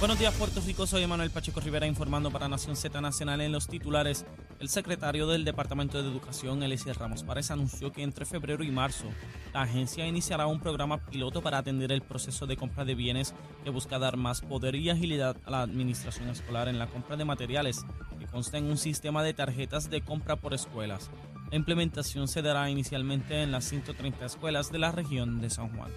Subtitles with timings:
[0.00, 0.86] Buenos días, Puerto Rico.
[0.86, 4.26] Soy Manuel Pacheco Rivera informando para Nación Z Nacional en los titulares.
[4.58, 9.06] El secretario del Departamento de Educación, Eliezer Ramos Párez, anunció que entre febrero y marzo
[9.54, 13.70] la agencia iniciará un programa piloto para atender el proceso de compra de bienes que
[13.70, 17.84] busca dar más poder y agilidad a la administración escolar en la compra de materiales
[18.18, 21.08] que consta en un sistema de tarjetas de compra por escuelas.
[21.50, 25.90] La implementación se dará inicialmente en las 130 escuelas de la región de San Juan.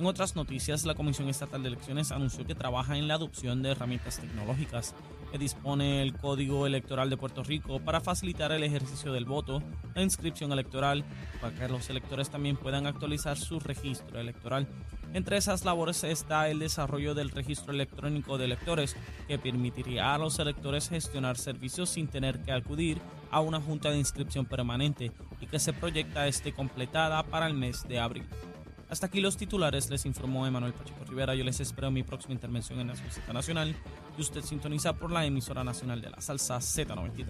[0.00, 3.72] En otras noticias, la Comisión Estatal de Elecciones anunció que trabaja en la adopción de
[3.72, 4.94] herramientas tecnológicas
[5.30, 9.62] que dispone el Código Electoral de Puerto Rico para facilitar el ejercicio del voto,
[9.94, 11.04] la inscripción electoral,
[11.38, 14.66] para que los electores también puedan actualizar su registro electoral.
[15.12, 18.96] Entre esas labores está el desarrollo del registro electrónico de electores,
[19.28, 23.98] que permitiría a los electores gestionar servicios sin tener que acudir a una junta de
[23.98, 28.24] inscripción permanente y que se proyecta esté completada para el mes de abril.
[28.90, 31.34] Hasta aquí los titulares, les informó Emanuel Pacheco Rivera.
[31.34, 33.76] Yo les espero en mi próxima intervención en la Sociedad Nacional
[34.18, 37.26] y usted sintoniza por la emisora nacional de la salsa Z93.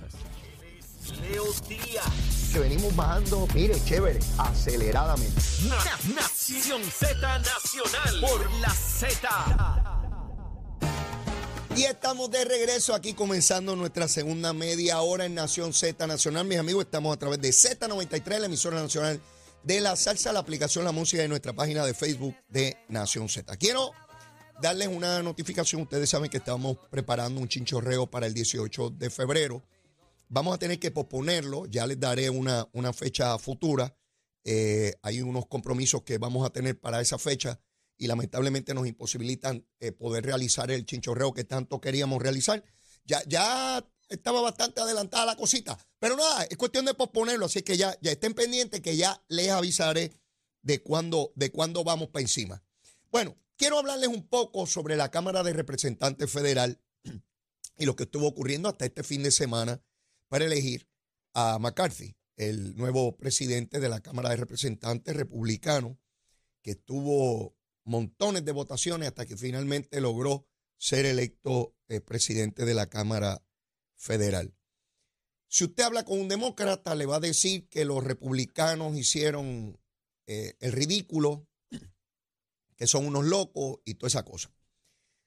[1.23, 2.51] Leo Díaz.
[2.53, 5.41] Que venimos bajando, mire, chévere, aceleradamente.
[5.69, 9.87] Na- Nación Z Nacional por la Z.
[11.77, 16.45] Y estamos de regreso aquí comenzando nuestra segunda media hora en Nación Z Nacional.
[16.47, 19.21] Mis amigos, estamos a través de Z93, la emisora nacional
[19.63, 23.57] de la salsa, la aplicación La Música de nuestra página de Facebook de Nación Z.
[23.57, 23.93] Quiero
[24.63, 25.83] darles una notificación.
[25.83, 29.63] Ustedes saben que estamos preparando un chinchorreo para el 18 de febrero.
[30.29, 31.67] Vamos a tener que posponerlo.
[31.67, 33.95] Ya les daré una, una fecha futura.
[34.45, 37.61] Eh, hay unos compromisos que vamos a tener para esa fecha
[37.99, 42.65] y lamentablemente nos imposibilitan eh, poder realizar el chinchorreo que tanto queríamos realizar.
[43.05, 47.77] Ya, ya estaba bastante adelantada la cosita, pero nada, es cuestión de posponerlo, así que
[47.77, 50.13] ya, ya estén pendientes que ya les avisaré
[50.63, 52.63] de cuándo, de cuándo vamos para encima.
[53.11, 56.81] Bueno, quiero hablarles un poco sobre la Cámara de Representantes Federal
[57.77, 59.83] y lo que estuvo ocurriendo hasta este fin de semana
[60.29, 60.89] para elegir
[61.33, 65.99] a McCarthy, el nuevo presidente de la Cámara de Representantes republicano,
[66.63, 70.47] que tuvo montones de votaciones hasta que finalmente logró
[70.77, 73.43] ser electo eh, presidente de la Cámara
[74.01, 74.57] Federal.
[75.47, 79.79] Si usted habla con un demócrata, le va a decir que los republicanos hicieron
[80.27, 81.47] eh, el ridículo,
[82.77, 84.51] que son unos locos y toda esa cosa.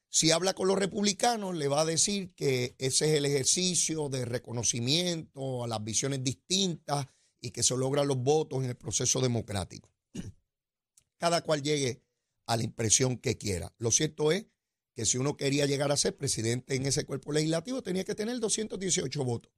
[0.09, 4.25] Si habla con los republicanos, le va a decir que ese es el ejercicio de
[4.25, 7.05] reconocimiento a las visiones distintas
[7.39, 9.91] y que se logran los votos en el proceso democrático.
[11.17, 12.01] Cada cual llegue
[12.47, 13.71] a la impresión que quiera.
[13.77, 14.47] Lo cierto es
[14.93, 18.39] que si uno quería llegar a ser presidente en ese cuerpo legislativo, tenía que tener
[18.39, 19.51] 218 votos.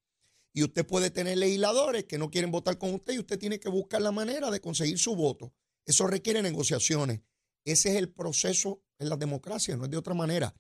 [0.53, 3.69] Y usted puede tener legisladores que no quieren votar con usted y usted tiene que
[3.69, 5.53] buscar la manera de conseguir su voto.
[5.85, 7.21] Eso requiere negociaciones.
[7.65, 10.55] Ese es el proceso en la democracia, no es de otra manera.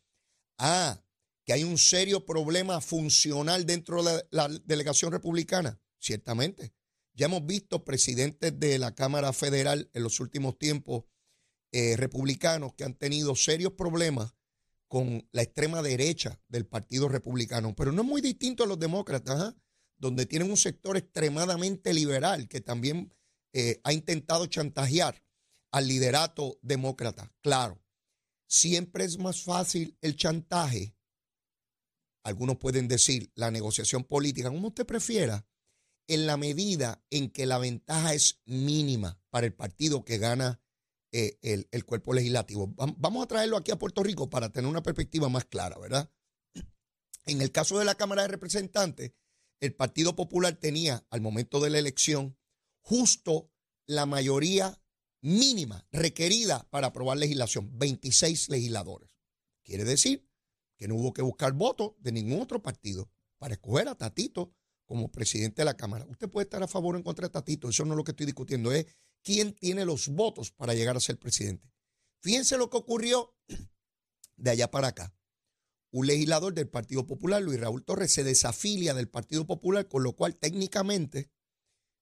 [0.57, 1.01] Ah,
[1.45, 5.79] que hay un serio problema funcional dentro de la, delegación republicana.
[5.97, 6.73] Ciertamente.
[7.13, 11.05] Ya hemos visto presidentes de la Cámara Federal en los últimos tiempos
[11.71, 14.35] eh, republicanos que han tenido serios problemas
[14.87, 17.75] con la extrema derecha del Partido Republicano.
[17.75, 19.55] Pero no es muy distinto a los demócratas, ¿ah?
[19.97, 23.13] donde tienen un sector extremadamente liberal que también
[23.53, 25.23] eh, ha intentado chantajear
[25.71, 27.33] al liderato demócrata.
[27.41, 27.81] Claro,
[28.47, 30.95] siempre es más fácil el chantaje.
[32.23, 35.45] Algunos pueden decir la negociación política, como usted prefiera,
[36.07, 40.61] en la medida en que la ventaja es mínima para el partido que gana
[41.17, 42.73] eh, el, el, cuerpo legislativo.
[42.75, 46.11] Vamos a traerlo aquí a Puerto Rico para tener una perspectiva más clara, ¿verdad?
[47.25, 49.13] En el caso de la Cámara de Representantes,
[49.61, 52.37] el Partido Popular tenía al momento de la elección
[52.81, 53.49] justo
[53.87, 54.77] la mayoría
[55.21, 59.09] mínima requerida para aprobar legislación, 26 legisladores.
[59.63, 60.29] Quiere decir
[60.77, 64.53] que no hubo que buscar votos de ningún otro partido para escoger a Tatito
[64.85, 66.05] como presidente de la Cámara.
[66.09, 68.11] Usted puede estar a favor o en contra de Tatito, eso no es lo que
[68.11, 68.85] estoy discutiendo, es
[69.25, 71.69] quién tiene los votos para llegar a ser presidente.
[72.21, 73.35] Fíjense lo que ocurrió
[74.37, 75.13] de allá para acá.
[75.91, 80.13] Un legislador del Partido Popular, Luis Raúl Torres, se desafilia del Partido Popular, con lo
[80.13, 81.31] cual técnicamente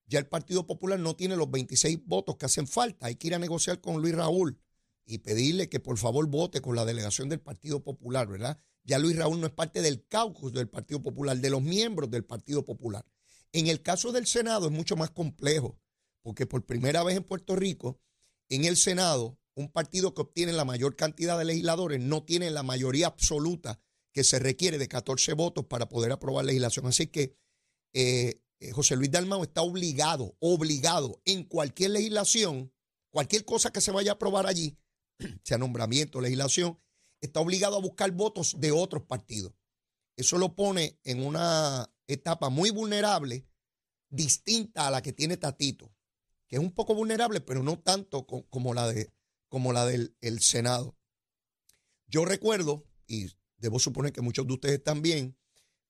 [0.05, 3.05] ya el Partido Popular no tiene los 26 votos que hacen falta.
[3.05, 4.59] Hay que ir a negociar con Luis Raúl
[5.05, 8.59] y pedirle que por favor vote con la delegación del Partido Popular, ¿verdad?
[8.83, 12.25] Ya Luis Raúl no es parte del caucus del Partido Popular, de los miembros del
[12.25, 13.05] Partido Popular.
[13.53, 15.79] En el caso del Senado es mucho más complejo,
[16.23, 17.99] porque por primera vez en Puerto Rico,
[18.49, 22.63] en el Senado, un partido que obtiene la mayor cantidad de legisladores no tiene la
[22.63, 23.79] mayoría absoluta
[24.11, 26.87] que se requiere de 14 votos para poder aprobar legislación.
[26.87, 27.35] Así que
[27.93, 32.73] eh, eh, José Luis Dalmau está obligado, obligado en cualquier legislación,
[33.11, 34.77] cualquier cosa que se vaya a aprobar allí,
[35.43, 36.79] sea nombramiento, legislación,
[37.21, 39.53] está obligado a buscar votos de otros partidos.
[40.15, 43.47] Eso lo pone en una etapa muy vulnerable,
[44.09, 45.91] distinta a la que tiene Tatito,
[46.53, 49.11] es un poco vulnerable, pero no tanto como la, de,
[49.49, 50.95] como la del Senado.
[52.05, 53.27] Yo recuerdo, y
[53.57, 55.35] debo suponer que muchos de ustedes también,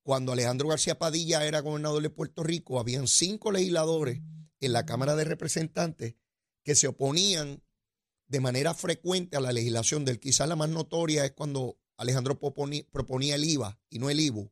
[0.04, 4.22] cuando Alejandro García Padilla era gobernador de Puerto Rico, habían cinco legisladores
[4.62, 6.16] en la Cámara de Representantes
[6.64, 7.62] que se oponían
[8.28, 13.36] de manera frecuente a la legislación del quizás la más notoria es cuando Alejandro proponía
[13.36, 14.50] el IVA y no el IBU.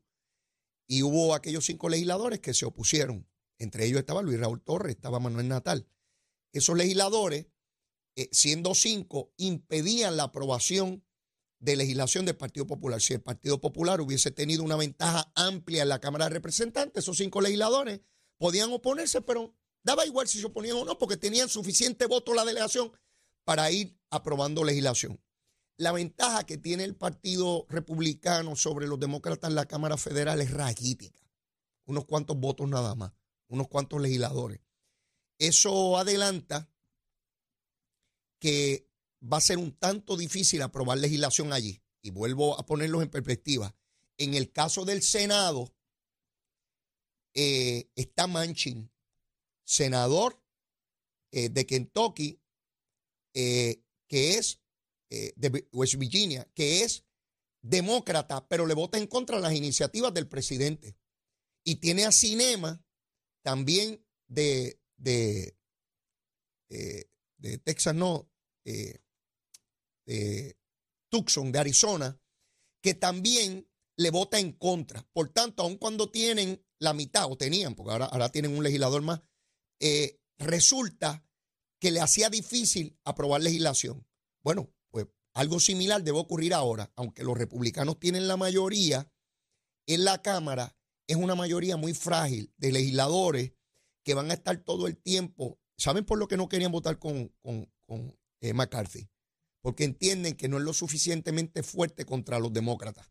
[0.86, 3.26] Y hubo aquellos cinco legisladores que se opusieron.
[3.58, 5.88] Entre ellos estaba Luis Raúl Torres, estaba Manuel Natal.
[6.52, 7.46] Esos legisladores,
[8.16, 11.04] eh, siendo cinco, impedían la aprobación
[11.58, 13.00] de legislación del Partido Popular.
[13.00, 17.16] Si el Partido Popular hubiese tenido una ventaja amplia en la Cámara de Representantes, esos
[17.16, 18.00] cinco legisladores
[18.36, 19.54] podían oponerse, pero
[19.84, 22.92] daba igual si se oponían o no, porque tenían suficiente voto la delegación
[23.44, 25.20] para ir aprobando legislación.
[25.76, 30.50] La ventaja que tiene el Partido Republicano sobre los demócratas en la Cámara Federal es
[30.50, 31.18] raquítica.
[31.86, 33.12] Unos cuantos votos nada más,
[33.48, 34.60] unos cuantos legisladores.
[35.42, 36.70] Eso adelanta
[38.38, 38.88] que
[39.20, 41.82] va a ser un tanto difícil aprobar legislación allí.
[42.00, 43.74] Y vuelvo a ponerlos en perspectiva.
[44.18, 45.74] En el caso del Senado,
[47.34, 48.88] eh, está Manchin,
[49.64, 50.40] senador
[51.32, 52.40] eh, de Kentucky,
[53.34, 54.60] eh, que es
[55.10, 57.04] de West Virginia, que es
[57.62, 60.96] demócrata, pero le vota en contra de las iniciativas del presidente.
[61.64, 62.82] Y tiene a Cinema,
[63.42, 65.56] también de, de,
[66.68, 68.30] de Texas, no,
[68.64, 70.56] de
[71.10, 72.18] Tucson, de Arizona,
[72.82, 75.06] que también le vota en contra.
[75.12, 79.02] Por tanto, aun cuando tienen la mitad, o tenían, porque ahora, ahora tienen un legislador
[79.02, 79.20] más,
[79.80, 81.24] eh, resulta
[81.80, 84.06] que le hacía difícil aprobar legislación.
[84.42, 89.12] Bueno, pues algo similar debe ocurrir ahora, aunque los republicanos tienen la mayoría
[89.86, 90.76] en la Cámara,
[91.06, 93.52] es una mayoría muy frágil de legisladores
[94.02, 95.58] que van a estar todo el tiempo.
[95.76, 99.08] ¿Saben por lo que no querían votar con, con, eh, McCarthy?
[99.62, 103.08] porque entienden que no es lo suficientemente fuerte contra los demócratas.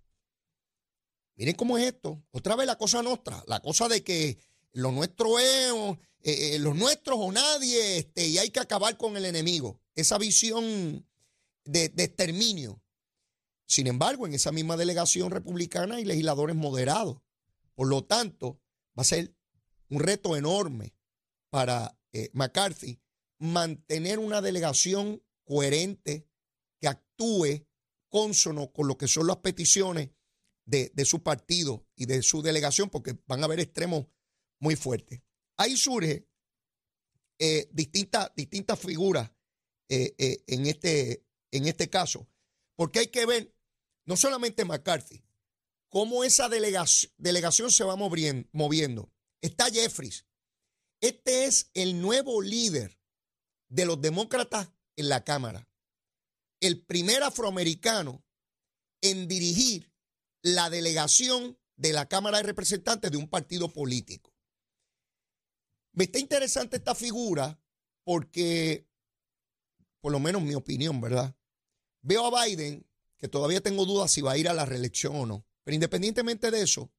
[1.35, 2.21] Miren cómo es esto.
[2.31, 4.37] Otra vez la cosa nuestra, la cosa de que
[4.73, 5.73] lo nuestro es
[6.23, 9.79] eh, eh, los nuestros o nadie, este, y hay que acabar con el enemigo.
[9.95, 11.07] Esa visión
[11.63, 12.83] de, de exterminio.
[13.65, 17.21] Sin embargo, en esa misma delegación republicana hay legisladores moderados.
[17.75, 18.59] Por lo tanto,
[18.97, 19.33] va a ser
[19.91, 20.95] un reto enorme
[21.49, 22.99] para eh, McCarthy
[23.39, 26.27] mantener una delegación coherente,
[26.79, 27.67] que actúe
[28.09, 30.09] consono con lo que son las peticiones
[30.65, 34.07] de, su partido y de su delegación, porque van a haber extremos
[34.59, 35.21] muy fuertes.
[35.57, 36.27] Ahí surge
[37.39, 39.31] eh, distintas, distintas figuras
[39.89, 42.29] eh, en, este, en este caso,
[42.75, 43.53] porque hay que ver
[44.05, 45.23] no solamente McCarthy,
[45.89, 49.11] cómo esa delegación, delegación se va moviendo.
[49.41, 50.25] Está Jeffries.
[51.01, 52.99] Este es el nuevo líder
[53.69, 55.67] de los demócratas en la Cámara
[56.61, 58.23] el primer afroamericano
[59.01, 59.91] en dirigir
[60.43, 64.31] la delegación de la Cámara de Representantes de un partido político.
[65.93, 67.59] Me está interesante esta figura
[68.03, 68.87] porque,
[69.99, 71.35] por lo menos mi opinión, ¿verdad?
[72.03, 75.25] Veo a Biden, que todavía tengo dudas si va a ir a la reelección o
[75.25, 76.91] no, pero independientemente de eso,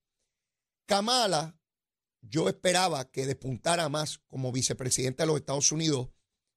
[0.87, 1.59] Kamala,
[2.23, 6.09] yo esperaba que despuntara más como vicepresidenta de los Estados Unidos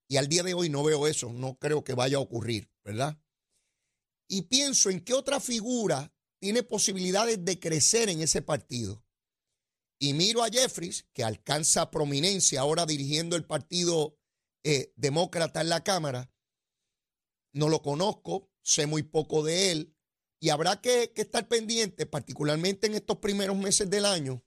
[0.07, 3.19] y al día de hoy no veo eso, no creo que vaya a ocurrir, ¿verdad?
[4.27, 9.03] Y pienso en qué otra figura tiene posibilidades de crecer en ese partido.
[10.00, 14.19] Y miro a Jeffries, que alcanza prominencia ahora dirigiendo el partido
[14.63, 16.31] eh, demócrata en la Cámara.
[17.53, 19.95] No lo conozco, sé muy poco de él.
[20.39, 24.45] Y habrá que estar pendiente, particularmente en estos primeros meses del año,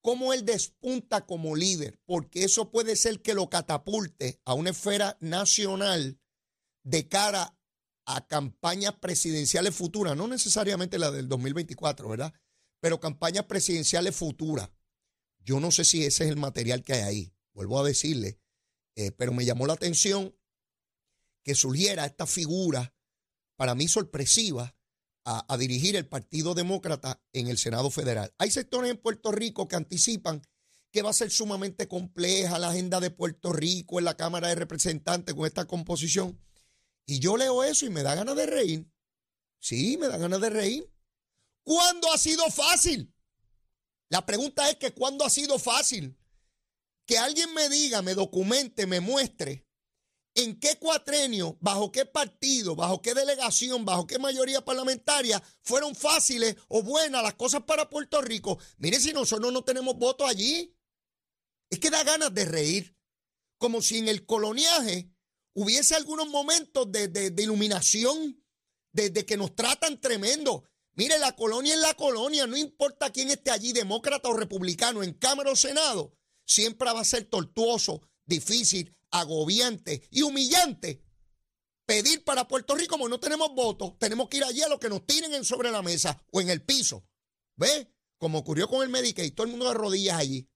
[0.00, 5.16] cómo él despunta como líder, porque eso puede ser que lo catapulte a una esfera
[5.20, 6.18] nacional
[6.82, 7.56] de cara
[8.06, 12.32] a campañas presidenciales futuras, no necesariamente la del 2024, ¿verdad?
[12.80, 14.70] Pero campañas presidenciales futuras.
[15.38, 18.40] Yo no sé si ese es el material que hay ahí, vuelvo a decirle,
[18.96, 20.34] eh, pero me llamó la atención
[21.42, 22.94] que surgiera esta figura,
[23.56, 24.76] para mí sorpresiva,
[25.24, 28.32] a, dirigir el Partido Demócrata en el Senado Federal.
[28.38, 30.42] Hay sectores en Puerto Rico que anticipan
[30.90, 34.56] que va a ser sumamente compleja la agenda de Puerto Rico en la Cámara de
[34.56, 36.40] Representantes con esta composición.
[37.06, 38.90] Y yo leo eso y me da ganas de reír.
[39.58, 40.92] Sí, me da ganas de reír.
[41.62, 43.14] ¿Cuándo ha sido fácil?
[44.08, 46.18] La pregunta es que ¿cuándo ha sido fácil?
[47.06, 49.69] Que alguien me diga, me documente, me muestre
[50.34, 56.56] en qué cuatrenio, bajo qué partido, bajo qué delegación, bajo qué mayoría parlamentaria fueron fáciles
[56.68, 58.58] o buenas las cosas para Puerto Rico.
[58.78, 60.76] Mire si nosotros no tenemos votos allí.
[61.68, 62.96] Es que da ganas de reír.
[63.58, 65.10] Como si en el coloniaje
[65.52, 68.42] hubiese algunos momentos de, iluminación,
[68.92, 70.64] de, de que nos tratan tremendo.
[70.94, 75.12] Mire, la colonia es la colonia, no importa quién esté allí, demócrata o republicano, en
[75.12, 81.02] Cámara o Senado, siempre va a ser tortuoso, difícil, agobiante y humillante
[81.90, 84.88] pedir para Puerto Rico, como no tenemos votos, tenemos que ir allí a lo que
[84.88, 87.04] nos tiren en sobre la mesa o en el piso.
[87.56, 87.92] ¿Ve?
[88.16, 90.48] Como ocurrió con el Medicaid, todo el mundo de rodillas allí.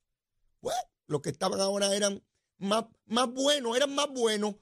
[0.61, 0.77] Pues,
[1.09, 2.25] los que estaban ahora eran
[2.59, 4.55] más, más buenos, eran más buenos.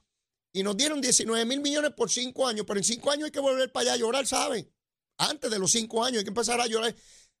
[0.51, 3.39] Y nos dieron 19 mil millones por cinco años, pero en cinco años hay que
[3.39, 4.67] volver para allá a llorar, ¿saben?
[5.17, 6.95] Antes de los cinco años hay que empezar a llorar.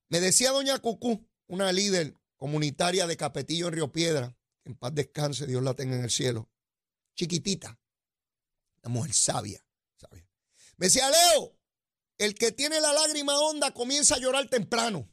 [0.09, 5.45] Me decía doña Cucú, una líder comunitaria de Capetillo en Río Piedra, en paz descanse,
[5.45, 6.49] Dios la tenga en el cielo.
[7.15, 7.79] Chiquitita,
[8.81, 9.65] la mujer sabia,
[9.95, 10.27] sabia.
[10.77, 11.57] Me decía, Leo,
[12.17, 15.09] el que tiene la lágrima honda comienza a llorar temprano.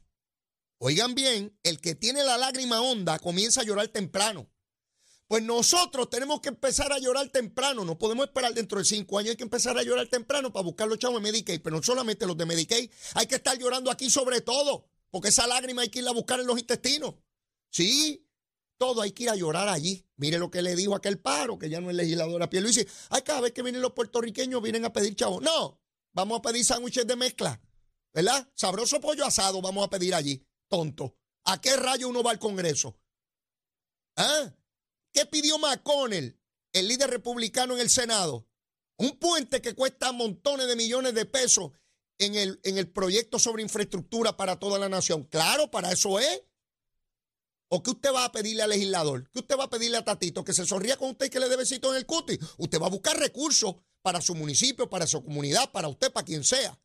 [0.77, 4.49] Oigan bien, el que tiene la lágrima honda comienza a llorar temprano.
[5.27, 7.85] Pues nosotros tenemos que empezar a llorar temprano.
[7.85, 9.29] No podemos esperar dentro de cinco años.
[9.29, 11.61] Hay que empezar a llorar temprano para buscar los chavos de Medicaid.
[11.61, 12.91] Pero no solamente los de Medicaid.
[13.13, 14.89] Hay que estar llorando aquí sobre todo.
[15.09, 17.15] Porque esa lágrima hay que irla a buscar en los intestinos.
[17.69, 18.27] Sí,
[18.81, 20.03] todo hay que ir a llorar allí.
[20.17, 22.63] Mire lo que le dijo aquel paro, que ya no es legislador a pie.
[22.63, 25.39] dice, ay, cada vez que vienen los puertorriqueños vienen a pedir chavos.
[25.43, 25.79] No,
[26.13, 27.61] vamos a pedir sándwiches de mezcla.
[28.11, 28.51] ¿Verdad?
[28.55, 30.43] Sabroso pollo asado vamos a pedir allí.
[30.67, 31.15] Tonto.
[31.45, 32.97] ¿A qué rayo uno va al Congreso?
[34.15, 34.51] ¿Ah?
[35.13, 36.39] ¿Qué pidió McConnell,
[36.73, 38.47] el líder republicano en el Senado?
[38.97, 41.69] Un puente que cuesta montones de millones de pesos
[42.17, 45.25] en el, en el proyecto sobre infraestructura para toda la nación.
[45.25, 46.41] Claro, para eso es.
[47.73, 49.29] ¿O qué usted va a pedirle al legislador?
[49.31, 50.43] ¿Qué usted va a pedirle a Tatito?
[50.43, 52.37] Que se sonría con usted y que le dé besito en el cuti.
[52.57, 56.43] Usted va a buscar recursos para su municipio, para su comunidad, para usted, para quien
[56.43, 56.77] sea.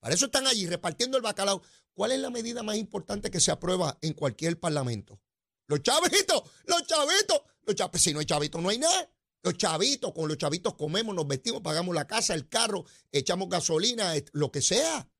[0.00, 1.60] Para eso están allí repartiendo el bacalao.
[1.92, 5.20] ¿Cuál es la medida más importante que se aprueba en cualquier parlamento?
[5.66, 7.42] Los chavitos, los chavitos.
[7.66, 8.00] Los chavitos.
[8.00, 9.10] Si no hay chavitos, no hay nada.
[9.42, 14.14] Los chavitos, con los chavitos comemos, nos vestimos, pagamos la casa, el carro, echamos gasolina,
[14.32, 15.10] lo que sea.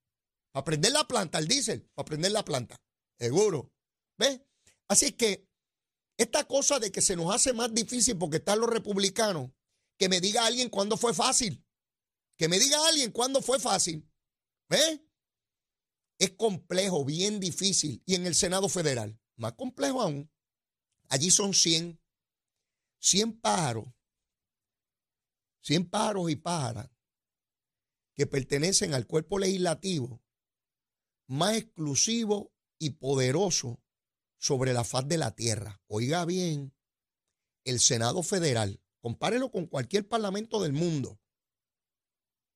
[0.53, 2.81] Para prender la planta, el diésel, para prender la planta.
[3.19, 3.75] Seguro.
[4.17, 4.41] ¿Ves?
[4.89, 5.49] Así que
[6.17, 9.51] esta cosa de que se nos hace más difícil porque están los republicanos,
[9.99, 11.65] que me diga alguien cuándo fue fácil.
[12.37, 14.11] Que me diga alguien cuándo fue fácil.
[14.69, 15.01] ¿Ves?
[16.19, 18.03] Es complejo, bien difícil.
[18.07, 20.31] Y en el Senado Federal, más complejo aún.
[21.09, 22.01] Allí son 100,
[22.99, 23.87] 100 pájaros,
[25.63, 26.91] 100 pájaros y pájaras
[28.15, 30.23] que pertenecen al cuerpo legislativo
[31.29, 33.83] más exclusivo y poderoso
[34.47, 35.81] sobre la faz de la tierra.
[35.89, 36.75] Oiga bien,
[37.65, 41.21] el Senado Federal, compárelo con cualquier parlamento del mundo,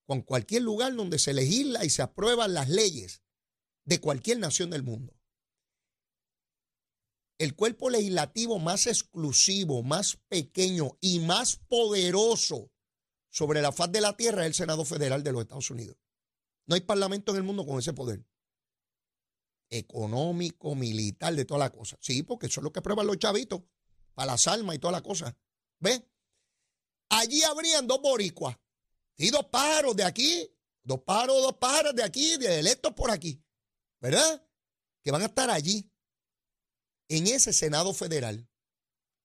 [0.06, 3.22] con cualquier lugar donde se legisla y se aprueban las leyes
[3.84, 5.20] de cualquier nación del mundo
[7.40, 12.70] el cuerpo legislativo más exclusivo, más pequeño y más poderoso
[13.30, 15.96] sobre la faz de la tierra es el Senado Federal de los Estados Unidos.
[16.66, 18.26] No hay parlamento en el mundo con ese poder.
[19.70, 21.96] Económico, militar, de toda la cosa.
[22.00, 23.62] Sí, porque eso es lo que aprueban los chavitos
[24.14, 25.36] para las almas y toda la cosa.
[25.78, 26.02] ¿Ves?
[27.08, 28.56] Allí habrían dos boricuas
[29.16, 33.42] y dos pájaros de aquí, dos pájaros, dos pájaros de aquí, de electos por aquí.
[34.00, 34.46] ¿Verdad?
[35.02, 35.90] Que van a estar allí
[37.08, 38.48] en ese Senado federal.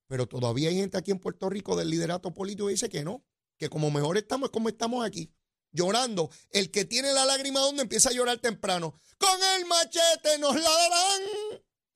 [0.07, 3.25] Pero todavía hay gente aquí en Puerto Rico del liderato político que dice que no,
[3.57, 5.33] que como mejor estamos es como estamos aquí,
[5.75, 6.31] llorando.
[6.49, 8.99] El que tiene la lágrima donde empieza a llorar temprano.
[9.17, 11.21] Con el machete nos la darán.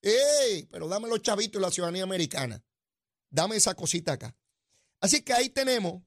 [0.01, 0.67] ¡Ey!
[0.69, 2.63] Pero dame los chavitos y la ciudadanía americana.
[3.29, 4.35] Dame esa cosita acá.
[5.01, 6.03] Así que ahí tenemos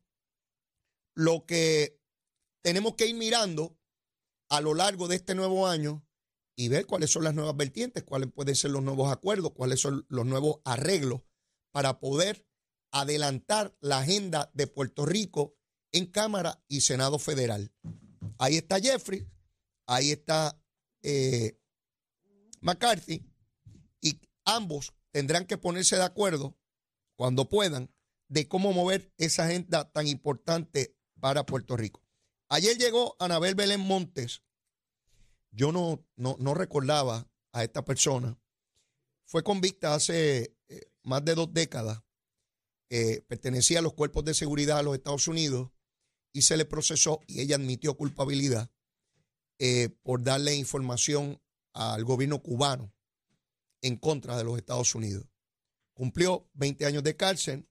[1.15, 2.01] lo que
[2.63, 3.77] tenemos que ir mirando
[4.49, 6.07] a lo largo de este nuevo año
[6.55, 10.07] y ver cuáles son las nuevas vertientes, cuáles pueden ser los nuevos acuerdos, cuáles son
[10.09, 11.23] los nuevos arreglos
[11.71, 12.47] para poder
[12.91, 15.57] adelantar la agenda de Puerto Rico
[15.93, 17.71] en Cámara y Senado Federal.
[18.39, 19.27] Ahí está Jeffrey,
[19.87, 20.59] ahí está
[21.03, 21.59] eh,
[22.61, 23.25] McCarthy,
[24.01, 26.57] y ambos tendrán que ponerse de acuerdo
[27.17, 27.91] cuando puedan
[28.29, 32.03] de cómo mover esa agenda tan importante para Puerto Rico.
[32.49, 34.43] Ayer llegó Anabel Belén Montes,
[35.51, 38.39] yo no, no, recordaba a esta persona.
[39.27, 42.03] Fue convicta hace eh, más de dos décadas.
[43.29, 45.71] pertenecía a los cuerpos de seguridad de los Estados Unidos
[46.33, 48.71] y se le procesó y ella admitió culpabilidad
[49.59, 51.41] eh, por darle información
[51.73, 52.93] al gobierno cubano
[53.83, 55.27] en contra de los Estados Unidos.
[55.95, 57.69] Cumplió 20 años de cárcel.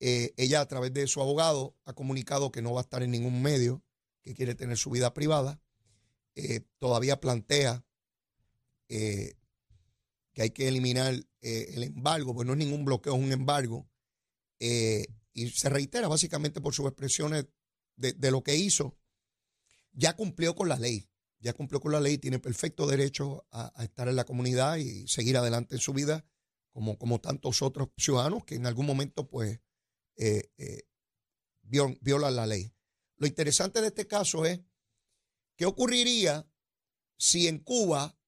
[0.00, 3.10] Eh, ella a través de su abogado ha comunicado que no va a estar en
[3.10, 3.84] ningún medio,
[4.22, 5.60] que quiere tener su vida privada.
[6.34, 7.84] Eh, todavía plantea
[8.88, 13.88] que hay que eliminar el embargo, pues no es ningún bloqueo, es un embargo.
[14.58, 17.46] y se reitera básicamente por sus expresiones
[17.96, 18.96] de lo que hizo
[19.92, 21.08] ya cumplió con la ley,
[21.38, 25.36] ya cumplió con la ley, tiene perfecto derecho a, estar en la comunidad y seguir
[25.36, 26.24] adelante en su vida,
[26.72, 29.60] como, como tantos otros ciudadanos que en algún momento pues
[30.16, 30.82] eh, eh,
[31.62, 32.74] violan la ley.
[33.16, 34.60] Lo interesante de este caso es,
[35.56, 36.48] ¿qué ocurriría
[37.18, 38.18] si en Cuba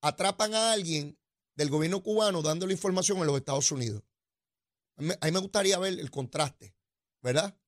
[0.00, 1.18] atrapan a alguien
[1.56, 4.04] del gobierno cubano dándole información en los Estados Unidos?
[4.96, 6.74] A mí, me gustaría ver el contraste,
[7.22, 7.58] ¿verdad?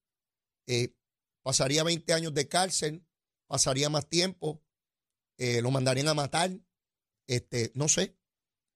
[0.67, 0.95] Eh,
[1.43, 3.07] pasaría 20 años de cárcel,
[3.47, 4.63] pasaría más tiempo,
[5.39, 6.59] eh, lo mandarían a matar,
[7.27, 8.17] este, no sé,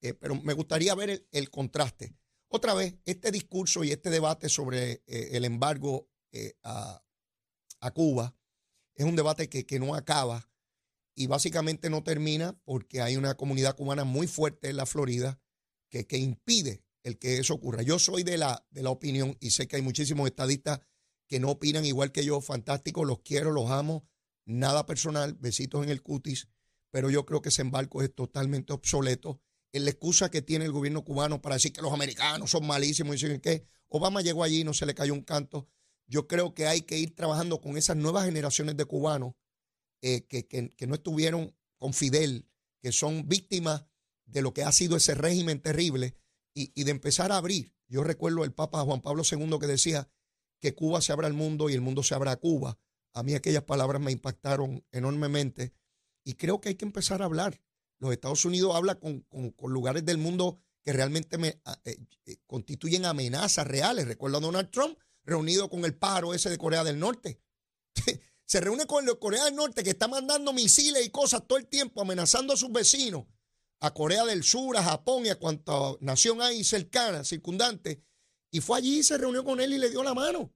[0.01, 2.17] eh, pero me gustaría ver el, contraste.
[2.49, 6.11] Otra vez, este discurso y este debate sobre eh, el embargo
[6.63, 7.03] a,
[7.95, 8.37] Cuba
[8.95, 10.51] es un debate que, que, no acaba
[11.15, 15.41] y básicamente no termina porque hay una comunidad cubana muy fuerte en la Florida
[15.89, 17.83] que, que impide el que eso ocurra.
[17.83, 20.81] Yo soy de la, de la opinión y sé que hay muchísimos estadistas
[21.29, 24.09] que no opinan igual que yo, fantástico, los quiero, los amo,
[24.47, 26.49] Nada personal, besitos en el cutis,
[26.93, 29.43] pero yo creo que ese embarco es totalmente obsoleto.
[29.73, 33.17] En la excusa que tiene el gobierno cubano para decir que los americanos son malísimos
[33.17, 35.69] y dicen que Obama llegó allí y no se le cayó un canto.
[36.07, 39.35] Yo creo que hay que ir trabajando con esas nuevas generaciones de cubanos
[40.01, 42.49] eh, que, no estuvieron con Fidel,
[42.81, 43.85] que son víctimas
[44.27, 46.15] de lo que ha sido ese régimen terrible
[46.55, 47.75] y, y, de empezar a abrir.
[47.89, 50.09] Yo recuerdo el Papa Juan Pablo II que decía
[50.67, 52.77] que Cuba se abra al mundo y el mundo se abra a Cuba.
[53.13, 55.73] A mí aquellas palabras me impactaron enormemente
[56.25, 57.61] y creo que hay que empezar a hablar.
[58.01, 59.25] Los Estados Unidos habla con,
[59.61, 64.09] lugares del mundo que realmente me, eh, eh, constituyen amenazas reales.
[64.09, 67.41] Recuerdo a Donald Trump reunido con el pájaro ese de Corea del Norte.
[68.45, 72.01] Se reúne con Corea del Norte que está mandando misiles y cosas todo el tiempo
[72.01, 73.25] amenazando a sus vecinos,
[73.79, 78.03] a Corea del Sur, a Japón y a cuanta nación hay cercana, circundante.
[78.51, 80.56] Y fue allí y se reunió con él y le dio la mano.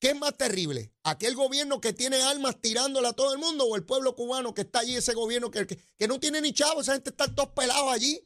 [0.00, 0.92] ¿Qué es más terrible?
[1.02, 4.62] ¿Aquel gobierno que tiene armas tirándole a todo el mundo o el pueblo cubano que
[4.62, 6.80] está allí, ese gobierno que, que, no tiene ni chavo?
[6.80, 8.24] Esa gente está todos pelados allí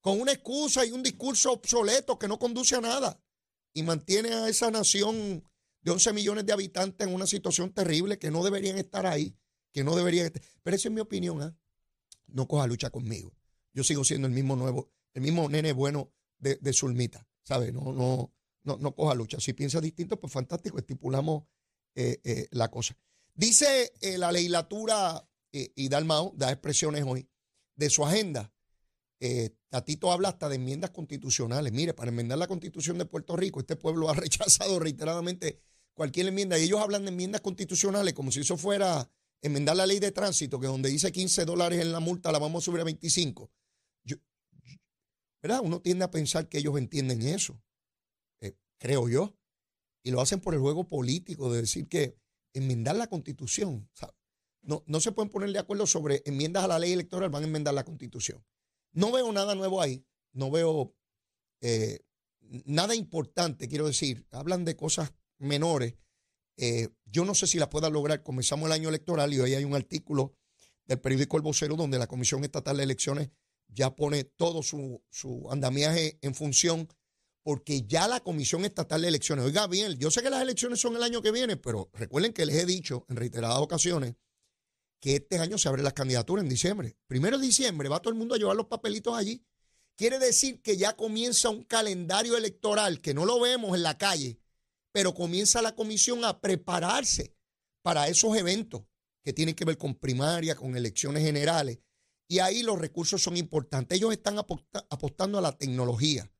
[0.00, 3.20] con una excusa y un discurso obsoleto que no conduce a nada
[3.72, 5.44] y mantiene a esa nación
[5.82, 9.36] de 11 millones de habitantes en una situación terrible que no deberían estar ahí,
[9.72, 10.42] que no deberían estar.
[10.62, 11.52] Pero esa es mi opinión, ¿eh?
[12.28, 13.34] No coja lucha conmigo.
[13.72, 17.72] Yo sigo siendo el mismo nuevo, el mismo nene bueno de, de Zulmita, ¿sabes?
[17.72, 18.32] No, no,
[18.68, 19.40] no, no coja lucha.
[19.40, 21.44] Si piensa distinto, pues fantástico, estipulamos
[21.94, 22.96] eh, eh, la cosa.
[23.34, 27.26] Dice eh, la legislatura y Dalmao, da expresiones hoy
[27.74, 28.52] de su agenda.
[29.70, 31.72] Tatito habla hasta de enmiendas constitucionales.
[31.72, 35.62] Mire, para enmendar la constitución de Puerto Rico, este pueblo ha rechazado reiteradamente
[35.94, 36.58] cualquier enmienda.
[36.58, 40.60] Y ellos hablan de enmiendas constitucionales como si eso fuera enmendar la ley de tránsito,
[40.60, 43.50] que donde dice 15 dólares en la multa la vamos a subir a 25.
[45.40, 45.60] ¿Verdad?
[45.62, 47.58] Uno tiende a pensar que ellos entienden eso
[48.78, 49.36] creo yo.
[50.02, 52.16] Y lo hacen por el juego político de decir que
[52.54, 53.88] enmendar la constitución.
[54.62, 57.46] no, no se pueden poner de acuerdo sobre enmiendas a la ley electoral, van a
[57.46, 58.44] enmendar la constitución.
[58.92, 60.94] No veo nada nuevo ahí, no veo
[61.60, 62.00] eh,
[62.40, 64.26] nada importante, quiero decir.
[64.30, 65.94] Hablan de cosas menores.
[66.56, 68.22] Eh, yo no sé si las puedan lograr.
[68.22, 70.34] Comenzamos el año electoral y hoy hay un artículo
[70.86, 73.30] del periódico El Vocero donde la Comisión Estatal de Elecciones
[73.68, 76.88] ya pone todo su, su andamiaje en función
[77.42, 80.96] porque ya la Comisión Estatal de Elecciones, oiga bien, yo sé que las elecciones son
[80.96, 84.16] el año que viene, pero recuerden que les he dicho en reiteradas ocasiones
[85.00, 86.96] que este año se abre las candidaturas en diciembre.
[87.06, 89.44] Primero de diciembre va todo el mundo a llevar los papelitos allí.
[89.96, 94.38] Quiere decir que ya comienza un calendario electoral que no lo vemos en la calle,
[94.92, 97.36] pero comienza la comisión a prepararse
[97.82, 98.82] para esos eventos
[99.24, 101.78] que tienen que ver con primaria, con elecciones generales.
[102.28, 103.96] Y ahí los recursos son importantes.
[103.96, 106.30] Ellos están apostando a la tecnología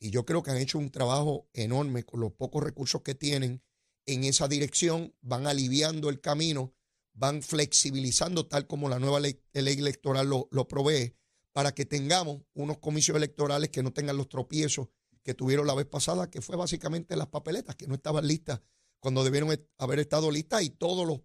[0.00, 3.62] y yo creo que han hecho un trabajo enorme con los pocos recursos que tienen
[4.06, 6.74] en esa dirección, van aliviando el camino,
[7.12, 11.14] van flexibilizando tal como la nueva ley, electoral lo, lo provee,
[11.52, 14.88] para que tengamos unos comicios electorales que no tengan los tropiezos
[15.22, 18.62] que tuvieron la vez pasada, que fue básicamente las papeletas que no estaban listas
[19.00, 21.20] cuando debieron haber estado listas y todas las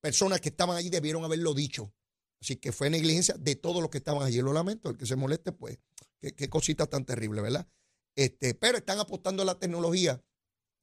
[0.00, 1.92] personas que estaban allí debieron haberlo dicho.
[2.40, 4.40] Así que fue negligencia de todos los que estaban allí.
[4.40, 5.78] Lo lamento, el que se moleste, pues,
[6.20, 7.66] qué, qué cosita tan terrible, ¿verdad?
[8.16, 10.22] Este, pero están apostando a la tecnología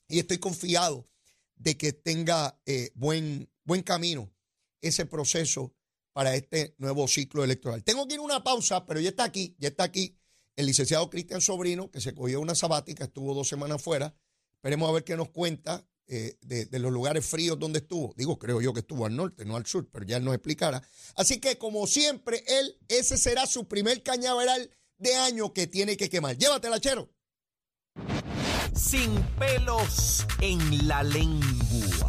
[0.08, 1.08] y estoy confiado
[1.56, 4.32] de que tenga eh, buen, buen camino
[4.82, 5.74] ese proceso
[6.14, 7.84] para este nuevo ciclo electoral.
[7.84, 10.18] Tengo que ir a una pausa, pero ya está aquí, ya está aquí
[10.56, 14.14] el licenciado Cristian Sobrino, que se cogió una sabática, estuvo dos semanas fuera.
[14.54, 18.14] Esperemos a ver qué nos cuenta eh, de, de, los lugares fríos donde estuvo.
[18.18, 20.84] Digo, creo yo que estuvo al norte, no al sur, pero ya él nos explicará.
[21.16, 26.10] Así que, como siempre, él, ese será su primer cañaveral de año que tiene que
[26.10, 26.38] quemar.
[26.38, 27.10] Llévatela, chero.
[28.74, 31.46] Sin pelos en la lengua.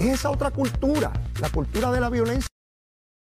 [0.00, 2.51] Es esa otra cultura, la cultura de la violencia.